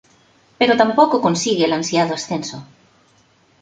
Pero 0.57 0.77
tampoco 0.79 1.21
consigue 1.21 1.63
el 1.65 1.73
ansiado 1.73 2.15
ascenso. 2.15 2.65